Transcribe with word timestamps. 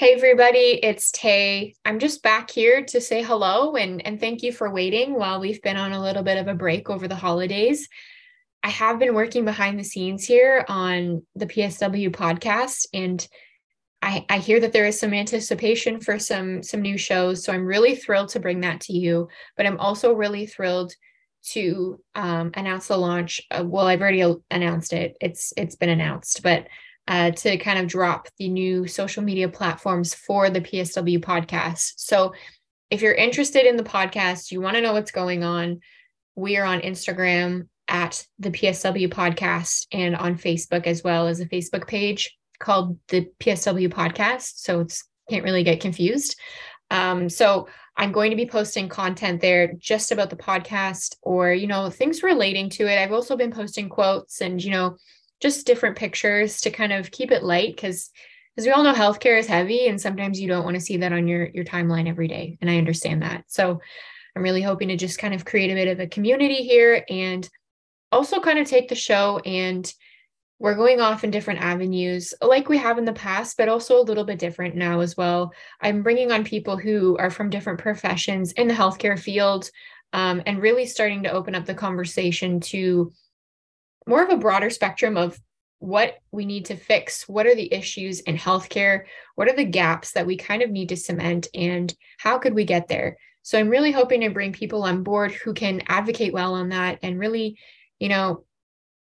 Hey 0.00 0.14
everybody, 0.14 0.80
it's 0.82 1.12
Tay. 1.12 1.74
I'm 1.84 1.98
just 1.98 2.22
back 2.22 2.50
here 2.50 2.82
to 2.86 3.02
say 3.02 3.22
hello 3.22 3.76
and, 3.76 4.00
and 4.06 4.18
thank 4.18 4.42
you 4.42 4.50
for 4.50 4.72
waiting 4.72 5.12
while 5.12 5.40
we've 5.40 5.60
been 5.60 5.76
on 5.76 5.92
a 5.92 6.00
little 6.00 6.22
bit 6.22 6.38
of 6.38 6.48
a 6.48 6.54
break 6.54 6.88
over 6.88 7.06
the 7.06 7.14
holidays. 7.14 7.86
I 8.62 8.70
have 8.70 8.98
been 8.98 9.14
working 9.14 9.44
behind 9.44 9.78
the 9.78 9.84
scenes 9.84 10.24
here 10.24 10.64
on 10.68 11.26
the 11.34 11.44
PSW 11.44 12.08
podcast 12.12 12.86
and 12.94 13.28
I, 14.00 14.24
I 14.30 14.38
hear 14.38 14.58
that 14.60 14.72
there 14.72 14.86
is 14.86 14.98
some 14.98 15.12
anticipation 15.12 16.00
for 16.00 16.18
some 16.18 16.62
some 16.62 16.80
new 16.80 16.96
shows. 16.96 17.44
So 17.44 17.52
I'm 17.52 17.66
really 17.66 17.94
thrilled 17.94 18.30
to 18.30 18.40
bring 18.40 18.60
that 18.60 18.80
to 18.80 18.94
you. 18.94 19.28
But 19.54 19.66
I'm 19.66 19.78
also 19.78 20.14
really 20.14 20.46
thrilled 20.46 20.94
to 21.50 22.00
um, 22.14 22.52
announce 22.54 22.88
the 22.88 22.96
launch. 22.96 23.42
Of, 23.50 23.66
well, 23.66 23.86
I've 23.86 24.00
already 24.00 24.24
announced 24.50 24.94
it. 24.94 25.18
It's 25.20 25.52
it's 25.58 25.76
been 25.76 25.90
announced, 25.90 26.42
but 26.42 26.68
uh, 27.10 27.32
to 27.32 27.58
kind 27.58 27.76
of 27.76 27.88
drop 27.88 28.28
the 28.38 28.48
new 28.48 28.86
social 28.86 29.20
media 29.20 29.48
platforms 29.48 30.14
for 30.14 30.48
the 30.48 30.60
PSW 30.60 31.18
podcast. 31.18 31.94
So 31.96 32.32
if 32.88 33.02
you're 33.02 33.12
interested 33.12 33.66
in 33.66 33.76
the 33.76 33.82
podcast, 33.82 34.52
you 34.52 34.60
want 34.60 34.76
to 34.76 34.80
know 34.80 34.92
what's 34.92 35.10
going 35.10 35.42
on, 35.42 35.80
we 36.36 36.56
are 36.56 36.64
on 36.64 36.80
Instagram 36.82 37.66
at 37.88 38.24
the 38.38 38.52
PSW 38.52 39.08
podcast 39.08 39.88
and 39.90 40.14
on 40.14 40.38
Facebook 40.38 40.86
as 40.86 41.02
well 41.02 41.26
as 41.26 41.40
a 41.40 41.46
Facebook 41.46 41.88
page 41.88 42.38
called 42.60 42.96
the 43.08 43.28
PSW 43.40 43.88
podcast. 43.88 44.58
So 44.58 44.78
it's 44.78 45.04
can't 45.28 45.44
really 45.44 45.64
get 45.64 45.80
confused. 45.80 46.36
Um, 46.92 47.28
so 47.28 47.68
I'm 47.96 48.12
going 48.12 48.30
to 48.30 48.36
be 48.36 48.46
posting 48.46 48.88
content 48.88 49.40
there 49.40 49.72
just 49.78 50.12
about 50.12 50.30
the 50.30 50.36
podcast 50.36 51.16
or, 51.22 51.52
you 51.52 51.66
know, 51.66 51.90
things 51.90 52.22
relating 52.22 52.68
to 52.70 52.86
it. 52.86 52.98
I've 53.00 53.12
also 53.12 53.36
been 53.36 53.52
posting 53.52 53.88
quotes 53.88 54.40
and, 54.40 54.62
you 54.62 54.70
know, 54.70 54.96
just 55.40 55.66
different 55.66 55.96
pictures 55.96 56.60
to 56.60 56.70
kind 56.70 56.92
of 56.92 57.10
keep 57.10 57.30
it 57.30 57.42
light 57.42 57.74
because 57.74 58.10
as 58.56 58.66
we 58.66 58.72
all 58.72 58.82
know 58.82 58.92
healthcare 58.92 59.38
is 59.38 59.46
heavy 59.46 59.86
and 59.86 60.00
sometimes 60.00 60.40
you 60.40 60.48
don't 60.48 60.64
want 60.64 60.74
to 60.74 60.80
see 60.80 60.98
that 60.98 61.12
on 61.12 61.26
your 61.26 61.48
your 61.54 61.64
timeline 61.64 62.08
every 62.08 62.28
day 62.28 62.58
and 62.60 62.70
i 62.70 62.78
understand 62.78 63.22
that. 63.22 63.44
So 63.48 63.80
i'm 64.36 64.42
really 64.42 64.62
hoping 64.62 64.88
to 64.88 64.96
just 64.96 65.18
kind 65.18 65.34
of 65.34 65.44
create 65.44 65.70
a 65.70 65.74
bit 65.74 65.88
of 65.88 66.00
a 66.00 66.06
community 66.06 66.62
here 66.62 67.04
and 67.08 67.48
also 68.12 68.40
kind 68.40 68.58
of 68.58 68.66
take 68.66 68.88
the 68.88 68.94
show 68.94 69.38
and 69.44 69.92
we're 70.58 70.74
going 70.74 71.00
off 71.00 71.24
in 71.24 71.30
different 71.30 71.60
avenues 71.60 72.34
like 72.42 72.68
we 72.68 72.76
have 72.76 72.98
in 72.98 73.06
the 73.06 73.12
past 73.14 73.56
but 73.56 73.68
also 73.68 73.98
a 73.98 74.04
little 74.04 74.24
bit 74.24 74.38
different 74.38 74.74
now 74.76 75.00
as 75.00 75.16
well. 75.16 75.52
I'm 75.80 76.02
bringing 76.02 76.30
on 76.32 76.44
people 76.44 76.76
who 76.76 77.16
are 77.16 77.30
from 77.30 77.48
different 77.48 77.78
professions 77.78 78.52
in 78.52 78.68
the 78.68 78.74
healthcare 78.74 79.18
field 79.18 79.70
um, 80.12 80.42
and 80.44 80.60
really 80.60 80.86
starting 80.86 81.22
to 81.22 81.32
open 81.32 81.54
up 81.54 81.64
the 81.64 81.74
conversation 81.74 82.60
to 82.60 83.12
more 84.06 84.22
of 84.22 84.30
a 84.30 84.36
broader 84.36 84.70
spectrum 84.70 85.16
of 85.16 85.38
what 85.80 86.18
we 86.30 86.44
need 86.44 86.66
to 86.66 86.76
fix 86.76 87.26
what 87.26 87.46
are 87.46 87.54
the 87.54 87.72
issues 87.72 88.20
in 88.20 88.36
healthcare 88.36 89.04
what 89.34 89.48
are 89.48 89.56
the 89.56 89.64
gaps 89.64 90.12
that 90.12 90.26
we 90.26 90.36
kind 90.36 90.62
of 90.62 90.70
need 90.70 90.90
to 90.90 90.96
cement 90.96 91.48
and 91.54 91.94
how 92.18 92.38
could 92.38 92.54
we 92.54 92.64
get 92.64 92.86
there? 92.86 93.16
So 93.42 93.58
i'm 93.58 93.70
really 93.70 93.90
hoping 93.90 94.20
to 94.20 94.30
bring 94.30 94.52
people 94.52 94.82
on 94.82 95.02
board 95.02 95.32
who 95.32 95.54
can 95.54 95.82
advocate 95.88 96.34
well 96.34 96.54
on 96.54 96.68
that 96.68 96.98
and 97.02 97.18
really 97.18 97.58
you 97.98 98.08
know 98.08 98.44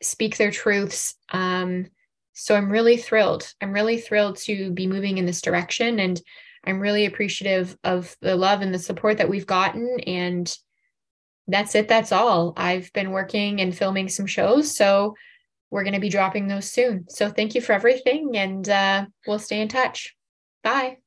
speak 0.00 0.36
their 0.36 0.52
truths. 0.52 1.16
Um, 1.30 1.86
so 2.34 2.54
i'm 2.54 2.70
really 2.70 2.96
thrilled. 2.96 3.52
I'm 3.60 3.72
really 3.72 3.98
thrilled 3.98 4.36
to 4.38 4.70
be 4.70 4.86
moving 4.86 5.18
in 5.18 5.26
this 5.26 5.42
direction 5.42 5.98
and 5.98 6.20
i'm 6.64 6.78
really 6.78 7.06
appreciative 7.06 7.76
of 7.82 8.16
the 8.20 8.36
love 8.36 8.62
and 8.62 8.72
the 8.72 8.78
support 8.78 9.18
that 9.18 9.28
we've 9.28 9.46
gotten 9.46 9.98
and 10.06 10.56
that's 11.46 11.74
it. 11.74 11.88
That's 11.88 12.12
all. 12.12 12.54
I've 12.56 12.92
been 12.92 13.10
working 13.10 13.60
and 13.60 13.76
filming 13.76 14.08
some 14.08 14.26
shows. 14.26 14.76
So 14.76 15.14
we're 15.70 15.84
going 15.84 15.94
to 15.94 16.00
be 16.00 16.08
dropping 16.08 16.46
those 16.46 16.70
soon. 16.70 17.06
So 17.08 17.28
thank 17.30 17.54
you 17.54 17.60
for 17.60 17.72
everything 17.72 18.36
and 18.36 18.68
uh, 18.68 19.06
we'll 19.26 19.38
stay 19.38 19.60
in 19.60 19.68
touch. 19.68 20.14
Bye. 20.62 21.03